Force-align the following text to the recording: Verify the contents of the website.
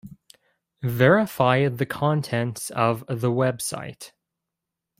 Verify 0.81 1.67
the 1.67 1.85
contents 1.85 2.71
of 2.71 3.05
the 3.07 3.29
website. 3.29 4.13